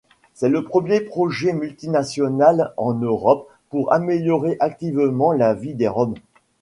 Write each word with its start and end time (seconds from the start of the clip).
C'est 0.33 0.49
le 0.49 0.63
premier 0.63 0.99
projet 0.99 1.53
multinational 1.53 2.73
en 2.75 2.95
Europe 2.95 3.47
pour 3.69 3.93
améliorer 3.93 4.57
activement 4.59 5.31
la 5.31 5.53
vie 5.53 5.75
des 5.75 5.87
Roms. 5.87 6.15